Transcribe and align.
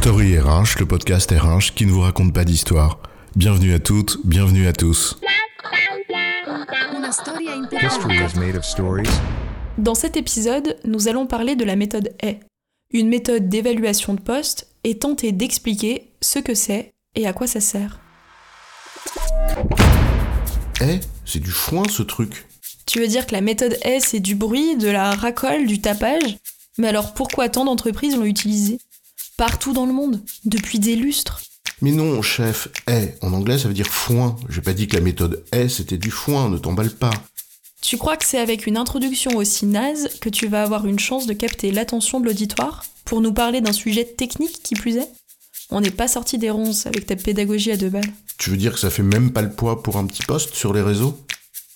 Story 0.00 0.38
RH, 0.38 0.78
le 0.78 0.86
podcast 0.86 1.30
RH 1.30 1.74
qui 1.74 1.84
ne 1.84 1.90
vous 1.90 2.00
raconte 2.00 2.32
pas 2.32 2.46
d'histoire. 2.46 3.00
Bienvenue 3.36 3.74
à 3.74 3.78
toutes, 3.78 4.16
bienvenue 4.24 4.66
à 4.66 4.72
tous. 4.72 5.20
Dans 9.76 9.94
cet 9.94 10.16
épisode, 10.16 10.78
nous 10.86 11.08
allons 11.08 11.26
parler 11.26 11.54
de 11.54 11.66
la 11.66 11.76
méthode 11.76 12.14
A, 12.22 12.32
une 12.94 13.10
méthode 13.10 13.50
d'évaluation 13.50 14.14
de 14.14 14.22
poste 14.22 14.68
et 14.84 14.98
tenter 14.98 15.32
d'expliquer 15.32 16.14
ce 16.22 16.38
que 16.38 16.54
c'est 16.54 16.92
et 17.14 17.26
à 17.26 17.34
quoi 17.34 17.46
ça 17.46 17.60
sert. 17.60 18.00
Eh, 20.80 21.00
c'est 21.26 21.40
du 21.40 21.50
foin 21.50 21.82
ce 21.90 22.02
truc. 22.02 22.46
Tu 22.86 23.00
veux 23.00 23.06
dire 23.06 23.26
que 23.26 23.34
la 23.34 23.42
méthode 23.42 23.76
A, 23.84 24.00
c'est 24.00 24.20
du 24.20 24.34
bruit, 24.34 24.78
de 24.78 24.88
la 24.88 25.10
racole, 25.10 25.66
du 25.66 25.82
tapage? 25.82 26.38
Mais 26.78 26.88
alors 26.88 27.12
pourquoi 27.12 27.50
tant 27.50 27.66
d'entreprises 27.66 28.16
l'ont 28.16 28.24
utilisée 28.24 28.78
Partout 29.40 29.72
dans 29.72 29.86
le 29.86 29.94
monde, 29.94 30.20
depuis 30.44 30.78
des 30.78 30.96
lustres. 30.96 31.40
Mais 31.80 31.92
non, 31.92 32.20
chef, 32.20 32.68
eh, 32.86 33.14
en 33.22 33.32
anglais 33.32 33.56
ça 33.56 33.68
veut 33.68 33.74
dire 33.74 33.86
foin. 33.86 34.36
J'ai 34.50 34.60
pas 34.60 34.74
dit 34.74 34.86
que 34.86 34.96
la 34.96 35.00
méthode 35.00 35.42
eh 35.54 35.70
c'était 35.70 35.96
du 35.96 36.10
foin, 36.10 36.50
ne 36.50 36.58
t'emballe 36.58 36.90
pas. 36.90 37.10
Tu 37.80 37.96
crois 37.96 38.18
que 38.18 38.26
c'est 38.26 38.38
avec 38.38 38.66
une 38.66 38.76
introduction 38.76 39.38
aussi 39.38 39.64
naze 39.64 40.10
que 40.20 40.28
tu 40.28 40.46
vas 40.46 40.62
avoir 40.62 40.84
une 40.84 40.98
chance 40.98 41.26
de 41.26 41.32
capter 41.32 41.72
l'attention 41.72 42.20
de 42.20 42.26
l'auditoire 42.26 42.84
pour 43.06 43.22
nous 43.22 43.32
parler 43.32 43.62
d'un 43.62 43.72
sujet 43.72 44.04
technique 44.04 44.62
qui 44.62 44.74
plus 44.74 44.98
est? 44.98 45.08
On 45.70 45.80
n'est 45.80 45.90
pas 45.90 46.06
sorti 46.06 46.36
des 46.36 46.50
ronces 46.50 46.84
avec 46.84 47.06
ta 47.06 47.16
pédagogie 47.16 47.72
à 47.72 47.78
deux 47.78 47.88
balles. 47.88 48.12
Tu 48.36 48.50
veux 48.50 48.58
dire 48.58 48.74
que 48.74 48.78
ça 48.78 48.90
fait 48.90 49.02
même 49.02 49.32
pas 49.32 49.40
le 49.40 49.50
poids 49.50 49.82
pour 49.82 49.96
un 49.96 50.04
petit 50.04 50.22
poste 50.22 50.54
sur 50.54 50.74
les 50.74 50.82
réseaux? 50.82 51.18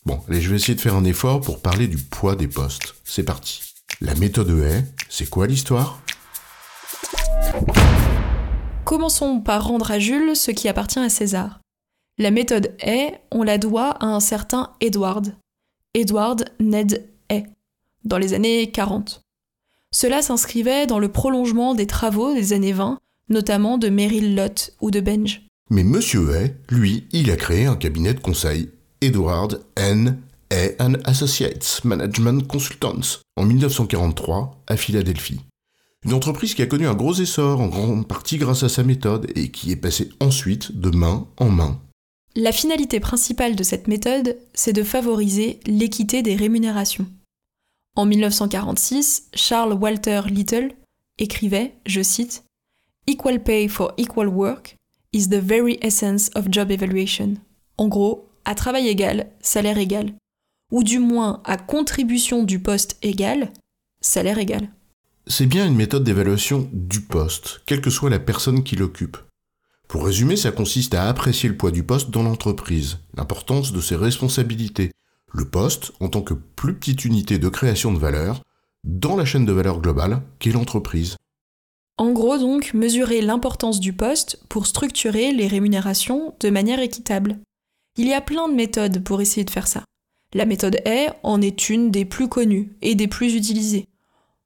Bon, 0.04 0.20
allez, 0.28 0.42
je 0.42 0.50
vais 0.50 0.56
essayer 0.56 0.74
de 0.74 0.82
faire 0.82 0.96
un 0.96 1.04
effort 1.04 1.40
pour 1.40 1.62
parler 1.62 1.88
du 1.88 1.96
poids 1.96 2.36
des 2.36 2.46
postes. 2.46 2.94
C'est 3.06 3.22
parti. 3.22 3.62
La 4.02 4.14
méthode 4.16 4.50
est, 4.50 4.84
c'est 5.08 5.30
quoi 5.30 5.46
l'histoire? 5.46 6.02
Commençons 8.84 9.40
par 9.40 9.66
rendre 9.66 9.90
à 9.90 9.98
Jules 9.98 10.36
ce 10.36 10.50
qui 10.50 10.68
appartient 10.68 10.98
à 10.98 11.08
César. 11.08 11.60
La 12.18 12.30
méthode 12.30 12.74
est, 12.80 13.20
on 13.32 13.42
la 13.42 13.58
doit 13.58 13.90
à 14.00 14.06
un 14.06 14.20
certain 14.20 14.70
Edward. 14.80 15.34
Edward 15.94 16.44
Ned 16.60 17.08
Hay, 17.28 17.46
dans 18.04 18.18
les 18.18 18.34
années 18.34 18.70
40. 18.70 19.20
Cela 19.90 20.22
s'inscrivait 20.22 20.86
dans 20.86 20.98
le 20.98 21.08
prolongement 21.08 21.74
des 21.74 21.86
travaux 21.86 22.34
des 22.34 22.52
années 22.52 22.72
20, 22.72 22.98
notamment 23.30 23.78
de 23.78 23.88
Meryl 23.88 24.34
Lott 24.34 24.74
ou 24.80 24.90
de 24.90 25.00
Benj. 25.00 25.46
Mais 25.70 25.84
Monsieur 25.84 26.36
Hay, 26.36 26.54
lui, 26.68 27.06
il 27.12 27.30
a 27.30 27.36
créé 27.36 27.66
un 27.66 27.76
cabinet 27.76 28.14
de 28.14 28.20
conseil, 28.20 28.70
Edward 29.00 29.64
N. 29.76 30.18
Hay 30.50 30.76
and 30.78 30.94
Associates 31.04 31.80
Management 31.84 32.46
Consultants, 32.46 33.22
en 33.36 33.44
1943, 33.44 34.62
à 34.66 34.76
Philadelphie. 34.76 35.40
Une 36.04 36.12
entreprise 36.12 36.54
qui 36.54 36.62
a 36.62 36.66
connu 36.66 36.86
un 36.86 36.94
gros 36.94 37.14
essor, 37.14 37.60
en 37.60 37.68
grande 37.68 38.06
partie 38.06 38.36
grâce 38.36 38.62
à 38.62 38.68
sa 38.68 38.82
méthode, 38.82 39.26
et 39.34 39.50
qui 39.50 39.72
est 39.72 39.76
passée 39.76 40.10
ensuite 40.20 40.78
de 40.78 40.90
main 40.90 41.26
en 41.38 41.48
main. 41.48 41.80
La 42.36 42.52
finalité 42.52 43.00
principale 43.00 43.56
de 43.56 43.62
cette 43.62 43.88
méthode, 43.88 44.36
c'est 44.52 44.72
de 44.72 44.82
favoriser 44.82 45.60
l'équité 45.66 46.22
des 46.22 46.36
rémunérations. 46.36 47.06
En 47.96 48.06
1946, 48.06 49.28
Charles 49.34 49.72
Walter 49.72 50.22
Little 50.26 50.72
écrivait, 51.18 51.74
je 51.86 52.02
cite, 52.02 52.44
Equal 53.06 53.42
pay 53.42 53.68
for 53.68 53.92
equal 53.96 54.28
work 54.28 54.76
is 55.12 55.28
the 55.28 55.40
very 55.40 55.78
essence 55.80 56.30
of 56.34 56.50
job 56.50 56.70
evaluation. 56.70 57.34
En 57.78 57.88
gros, 57.88 58.28
à 58.44 58.54
travail 58.54 58.88
égal, 58.88 59.30
salaire 59.40 59.78
égal. 59.78 60.12
Ou 60.72 60.82
du 60.82 60.98
moins 60.98 61.40
à 61.44 61.56
contribution 61.56 62.42
du 62.42 62.58
poste 62.58 62.96
égal, 63.02 63.52
salaire 64.00 64.38
égal. 64.38 64.70
C'est 65.26 65.46
bien 65.46 65.66
une 65.66 65.74
méthode 65.74 66.04
d'évaluation 66.04 66.68
du 66.72 67.00
poste, 67.00 67.62
quelle 67.64 67.80
que 67.80 67.88
soit 67.88 68.10
la 68.10 68.18
personne 68.18 68.62
qui 68.62 68.76
l'occupe. 68.76 69.16
Pour 69.88 70.04
résumer, 70.04 70.36
ça 70.36 70.52
consiste 70.52 70.92
à 70.92 71.08
apprécier 71.08 71.48
le 71.48 71.56
poids 71.56 71.70
du 71.70 71.82
poste 71.82 72.10
dans 72.10 72.22
l'entreprise, 72.22 72.98
l'importance 73.16 73.72
de 73.72 73.80
ses 73.80 73.96
responsabilités, 73.96 74.92
le 75.32 75.46
poste 75.46 75.92
en 76.00 76.08
tant 76.08 76.20
que 76.20 76.34
plus 76.34 76.74
petite 76.74 77.06
unité 77.06 77.38
de 77.38 77.48
création 77.48 77.90
de 77.90 77.98
valeur 77.98 78.42
dans 78.84 79.16
la 79.16 79.24
chaîne 79.24 79.46
de 79.46 79.52
valeur 79.52 79.80
globale 79.80 80.20
qu'est 80.40 80.52
l'entreprise. 80.52 81.16
En 81.96 82.12
gros 82.12 82.36
donc, 82.36 82.74
mesurer 82.74 83.22
l'importance 83.22 83.80
du 83.80 83.94
poste 83.94 84.38
pour 84.50 84.66
structurer 84.66 85.32
les 85.32 85.46
rémunérations 85.46 86.34
de 86.40 86.50
manière 86.50 86.80
équitable. 86.80 87.38
Il 87.96 88.08
y 88.08 88.12
a 88.12 88.20
plein 88.20 88.46
de 88.48 88.54
méthodes 88.54 89.02
pour 89.02 89.22
essayer 89.22 89.44
de 89.44 89.50
faire 89.50 89.68
ça. 89.68 89.84
La 90.34 90.44
méthode 90.44 90.82
A 90.84 91.16
en 91.22 91.40
est 91.40 91.70
une 91.70 91.90
des 91.90 92.04
plus 92.04 92.28
connues 92.28 92.76
et 92.82 92.94
des 92.94 93.08
plus 93.08 93.34
utilisées. 93.36 93.86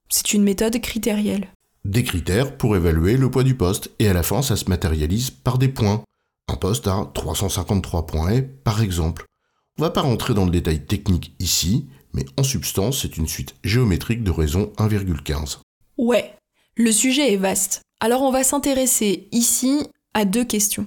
C'est 0.08 0.32
une 0.32 0.42
méthode 0.42 0.80
critérielle. 0.80 1.48
Des 1.84 2.02
critères 2.02 2.56
pour 2.56 2.76
évaluer 2.76 3.16
le 3.16 3.30
poids 3.30 3.44
du 3.44 3.54
poste, 3.54 3.90
et 3.98 4.08
à 4.08 4.12
la 4.12 4.22
fin 4.22 4.42
ça 4.42 4.56
se 4.56 4.68
matérialise 4.68 5.30
par 5.30 5.58
des 5.58 5.68
points. 5.68 6.02
Un 6.48 6.56
poste 6.56 6.86
à 6.86 7.10
353 7.12 8.06
points 8.06 8.30
est, 8.30 8.42
par 8.42 8.82
exemple. 8.82 9.26
On 9.78 9.82
va 9.82 9.90
pas 9.90 10.00
rentrer 10.00 10.34
dans 10.34 10.44
le 10.44 10.50
détail 10.50 10.84
technique 10.84 11.34
ici, 11.38 11.86
mais 12.14 12.24
en 12.36 12.42
substance 12.42 13.02
c'est 13.02 13.16
une 13.16 13.28
suite 13.28 13.54
géométrique 13.64 14.24
de 14.24 14.30
raison 14.30 14.72
1,15. 14.78 15.58
Ouais, 15.98 16.34
le 16.74 16.90
sujet 16.90 17.32
est 17.32 17.36
vaste. 17.36 17.82
Alors 18.00 18.22
on 18.22 18.32
va 18.32 18.44
s'intéresser 18.44 19.28
ici 19.30 19.88
à 20.14 20.24
deux 20.24 20.44
questions. 20.44 20.86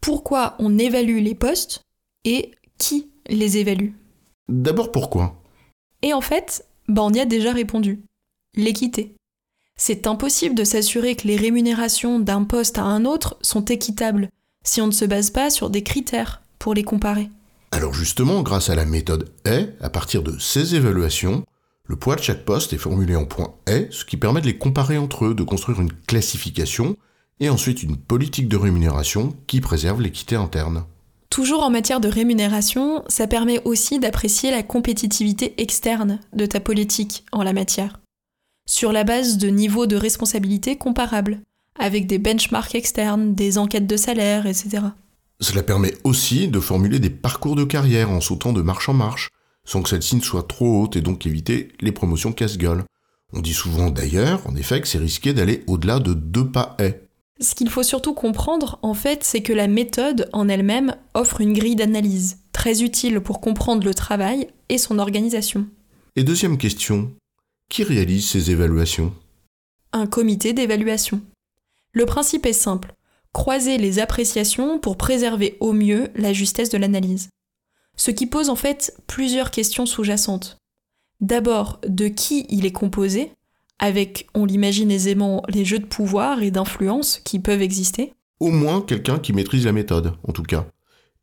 Pourquoi 0.00 0.56
on 0.58 0.78
évalue 0.78 1.22
les 1.22 1.34
postes 1.34 1.82
et 2.24 2.52
qui 2.78 3.10
les 3.28 3.58
évalue? 3.58 3.90
D'abord 4.48 4.90
pourquoi? 4.90 5.42
Et 6.02 6.12
en 6.12 6.20
fait, 6.20 6.66
bah 6.88 7.02
on 7.02 7.12
y 7.12 7.20
a 7.20 7.26
déjà 7.26 7.52
répondu 7.52 8.00
l'équité. 8.56 9.14
C'est 9.76 10.06
impossible 10.06 10.54
de 10.54 10.64
s'assurer 10.64 11.16
que 11.16 11.26
les 11.26 11.36
rémunérations 11.36 12.20
d'un 12.20 12.44
poste 12.44 12.78
à 12.78 12.84
un 12.84 13.04
autre 13.04 13.36
sont 13.42 13.64
équitables 13.64 14.28
si 14.64 14.80
on 14.80 14.86
ne 14.86 14.92
se 14.92 15.04
base 15.04 15.30
pas 15.30 15.50
sur 15.50 15.68
des 15.68 15.82
critères 15.82 16.42
pour 16.58 16.74
les 16.74 16.84
comparer. 16.84 17.28
Alors 17.70 17.92
justement, 17.92 18.42
grâce 18.42 18.70
à 18.70 18.74
la 18.74 18.84
méthode 18.84 19.30
est, 19.44 19.74
à 19.80 19.90
partir 19.90 20.22
de 20.22 20.38
ces 20.38 20.74
évaluations, 20.74 21.44
le 21.86 21.96
poids 21.96 22.16
de 22.16 22.22
chaque 22.22 22.44
poste 22.44 22.72
est 22.72 22.78
formulé 22.78 23.14
en 23.16 23.26
points 23.26 23.54
est, 23.66 23.92
ce 23.92 24.04
qui 24.04 24.16
permet 24.16 24.40
de 24.40 24.46
les 24.46 24.56
comparer 24.56 24.96
entre 24.96 25.26
eux, 25.26 25.34
de 25.34 25.42
construire 25.42 25.80
une 25.80 25.92
classification 25.92 26.96
et 27.40 27.50
ensuite 27.50 27.82
une 27.82 27.96
politique 27.96 28.48
de 28.48 28.56
rémunération 28.56 29.36
qui 29.46 29.60
préserve 29.60 30.00
l'équité 30.00 30.36
interne. 30.36 30.84
Toujours 31.30 31.64
en 31.64 31.70
matière 31.70 32.00
de 32.00 32.08
rémunération, 32.08 33.02
ça 33.08 33.26
permet 33.26 33.60
aussi 33.64 33.98
d'apprécier 33.98 34.52
la 34.52 34.62
compétitivité 34.62 35.60
externe 35.60 36.20
de 36.32 36.46
ta 36.46 36.60
politique 36.60 37.24
en 37.32 37.42
la 37.42 37.52
matière 37.52 37.98
sur 38.66 38.92
la 38.92 39.04
base 39.04 39.38
de 39.38 39.48
niveaux 39.48 39.86
de 39.86 39.96
responsabilité 39.96 40.76
comparables, 40.76 41.40
avec 41.78 42.06
des 42.06 42.18
benchmarks 42.18 42.74
externes, 42.74 43.34
des 43.34 43.58
enquêtes 43.58 43.86
de 43.86 43.96
salaire, 43.96 44.46
etc. 44.46 44.82
Cela 45.40 45.62
permet 45.62 45.94
aussi 46.04 46.48
de 46.48 46.60
formuler 46.60 46.98
des 46.98 47.10
parcours 47.10 47.56
de 47.56 47.64
carrière 47.64 48.10
en 48.10 48.20
sautant 48.20 48.52
de 48.52 48.62
marche 48.62 48.88
en 48.88 48.94
marche, 48.94 49.30
sans 49.64 49.82
que 49.82 49.88
celle-ci 49.88 50.16
ne 50.16 50.22
soit 50.22 50.46
trop 50.46 50.82
haute 50.82 50.96
et 50.96 51.00
donc 51.00 51.26
éviter 51.26 51.68
les 51.80 51.92
promotions 51.92 52.32
casse-gueule. 52.32 52.84
On 53.32 53.40
dit 53.40 53.54
souvent 53.54 53.90
d'ailleurs, 53.90 54.46
en 54.46 54.54
effet, 54.54 54.80
que 54.80 54.88
c'est 54.88 54.98
risqué 54.98 55.32
d'aller 55.32 55.64
au-delà 55.66 55.98
de 55.98 56.14
deux 56.14 56.46
pas 56.46 56.76
haies. 56.78 57.00
Ce 57.40 57.56
qu'il 57.56 57.68
faut 57.68 57.82
surtout 57.82 58.14
comprendre, 58.14 58.78
en 58.82 58.94
fait, 58.94 59.24
c'est 59.24 59.42
que 59.42 59.52
la 59.52 59.66
méthode 59.66 60.28
en 60.32 60.48
elle-même 60.48 60.94
offre 61.14 61.40
une 61.40 61.52
grille 61.52 61.74
d'analyse, 61.74 62.38
très 62.52 62.82
utile 62.82 63.20
pour 63.20 63.40
comprendre 63.40 63.84
le 63.84 63.92
travail 63.92 64.46
et 64.68 64.78
son 64.78 65.00
organisation. 65.00 65.66
Et 66.14 66.22
deuxième 66.22 66.58
question, 66.58 67.10
qui 67.68 67.82
réalise 67.82 68.28
ces 68.28 68.50
évaluations? 68.50 69.14
Un 69.92 70.06
comité 70.06 70.52
d'évaluation. 70.52 71.20
Le 71.92 72.06
principe 72.06 72.46
est 72.46 72.52
simple. 72.52 72.94
Croiser 73.32 73.78
les 73.78 73.98
appréciations 73.98 74.78
pour 74.78 74.96
préserver 74.96 75.56
au 75.60 75.72
mieux 75.72 76.08
la 76.14 76.32
justesse 76.32 76.70
de 76.70 76.78
l'analyse. 76.78 77.28
Ce 77.96 78.10
qui 78.10 78.26
pose 78.26 78.50
en 78.50 78.56
fait 78.56 78.96
plusieurs 79.06 79.50
questions 79.50 79.86
sous-jacentes. 79.86 80.58
D'abord, 81.20 81.80
de 81.86 82.08
qui 82.08 82.46
il 82.48 82.66
est 82.66 82.72
composé, 82.72 83.32
avec, 83.78 84.28
on 84.34 84.44
l'imagine 84.44 84.90
aisément, 84.90 85.42
les 85.48 85.64
jeux 85.64 85.78
de 85.78 85.86
pouvoir 85.86 86.42
et 86.42 86.50
d'influence 86.50 87.20
qui 87.24 87.38
peuvent 87.38 87.62
exister. 87.62 88.12
Au 88.40 88.50
moins 88.50 88.80
quelqu'un 88.80 89.18
qui 89.18 89.32
maîtrise 89.32 89.64
la 89.64 89.72
méthode, 89.72 90.14
en 90.26 90.32
tout 90.32 90.42
cas. 90.42 90.66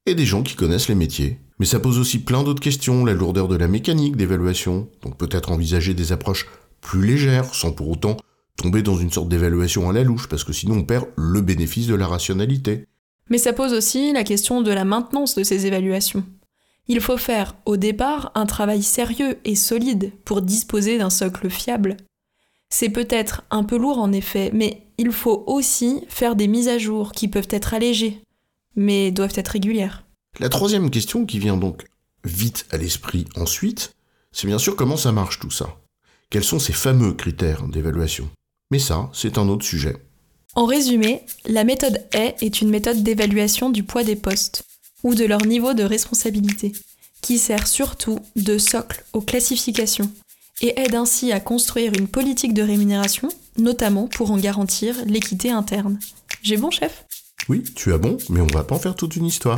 Et 0.05 0.15
des 0.15 0.25
gens 0.25 0.43
qui 0.43 0.55
connaissent 0.55 0.89
les 0.89 0.95
métiers, 0.95 1.39
mais 1.61 1.67
ça 1.67 1.79
pose 1.79 1.99
aussi 1.99 2.17
plein 2.17 2.41
d'autres 2.41 2.59
questions, 2.59 3.05
la 3.05 3.13
lourdeur 3.13 3.47
de 3.47 3.55
la 3.55 3.67
mécanique 3.67 4.15
d'évaluation, 4.15 4.89
donc 5.03 5.15
peut-être 5.15 5.51
envisager 5.51 5.93
des 5.93 6.11
approches 6.11 6.47
plus 6.81 7.05
légères, 7.05 7.53
sans 7.53 7.71
pour 7.71 7.87
autant 7.87 8.17
tomber 8.57 8.81
dans 8.81 8.97
une 8.97 9.11
sorte 9.11 9.29
d'évaluation 9.29 9.87
à 9.87 9.93
la 9.93 10.01
louche, 10.01 10.27
parce 10.27 10.43
que 10.43 10.53
sinon 10.53 10.77
on 10.77 10.83
perd 10.83 11.05
le 11.17 11.39
bénéfice 11.39 11.85
de 11.85 11.93
la 11.93 12.07
rationalité. 12.07 12.85
Mais 13.29 13.37
ça 13.37 13.53
pose 13.53 13.73
aussi 13.73 14.11
la 14.11 14.23
question 14.23 14.63
de 14.63 14.71
la 14.71 14.85
maintenance 14.85 15.35
de 15.35 15.43
ces 15.43 15.67
évaluations. 15.67 16.23
Il 16.87 16.99
faut 16.99 17.17
faire, 17.17 17.55
au 17.67 17.77
départ, 17.77 18.31
un 18.33 18.47
travail 18.47 18.81
sérieux 18.81 19.37
et 19.45 19.53
solide 19.53 20.13
pour 20.25 20.41
disposer 20.41 20.97
d'un 20.97 21.11
socle 21.11 21.47
fiable. 21.51 21.97
C'est 22.69 22.89
peut-être 22.89 23.43
un 23.51 23.63
peu 23.63 23.77
lourd 23.77 23.99
en 23.99 24.13
effet, 24.13 24.49
mais 24.51 24.87
il 24.97 25.11
faut 25.11 25.43
aussi 25.45 26.05
faire 26.07 26.35
des 26.35 26.47
mises 26.47 26.69
à 26.69 26.79
jour 26.79 27.11
qui 27.11 27.27
peuvent 27.27 27.49
être 27.51 27.75
allégées, 27.75 28.19
mais 28.75 29.11
doivent 29.11 29.33
être 29.35 29.49
régulières. 29.49 30.05
La 30.39 30.49
troisième 30.49 30.89
question 30.89 31.25
qui 31.25 31.39
vient 31.39 31.57
donc 31.57 31.85
vite 32.23 32.65
à 32.71 32.77
l'esprit 32.77 33.25
ensuite, 33.35 33.93
c'est 34.31 34.47
bien 34.47 34.57
sûr 34.57 34.75
comment 34.75 34.97
ça 34.97 35.11
marche 35.11 35.39
tout 35.39 35.51
ça. 35.51 35.77
Quels 36.29 36.43
sont 36.43 36.59
ces 36.59 36.73
fameux 36.73 37.13
critères 37.13 37.67
d'évaluation? 37.67 38.29
Mais 38.71 38.79
ça, 38.79 39.09
c'est 39.13 39.37
un 39.37 39.49
autre 39.49 39.65
sujet. 39.65 39.97
En 40.55 40.65
résumé, 40.65 41.25
la 41.45 41.63
méthode 41.63 42.07
A 42.13 42.33
est 42.41 42.61
une 42.61 42.69
méthode 42.69 43.03
d'évaluation 43.03 43.69
du 43.69 43.83
poids 43.83 44.03
des 44.03 44.15
postes, 44.15 44.63
ou 45.03 45.15
de 45.15 45.25
leur 45.25 45.45
niveau 45.45 45.73
de 45.73 45.83
responsabilité, 45.83 46.71
qui 47.21 47.37
sert 47.37 47.67
surtout 47.67 48.19
de 48.35 48.57
socle 48.57 49.03
aux 49.13 49.21
classifications 49.21 50.11
et 50.61 50.79
aide 50.79 50.95
ainsi 50.95 51.31
à 51.31 51.39
construire 51.39 51.93
une 51.93 52.07
politique 52.07 52.53
de 52.53 52.63
rémunération, 52.63 53.29
notamment 53.57 54.07
pour 54.07 54.31
en 54.31 54.37
garantir 54.37 54.95
l'équité 55.05 55.51
interne. 55.51 55.99
J'ai 56.41 56.57
bon, 56.57 56.71
chef? 56.71 57.05
Oui, 57.49 57.63
tu 57.75 57.93
as 57.93 57.97
bon, 57.97 58.17
mais 58.29 58.41
on 58.41 58.47
va 58.47 58.63
pas 58.63 58.75
en 58.75 58.79
faire 58.79 58.95
toute 58.95 59.15
une 59.15 59.25
histoire. 59.25 59.57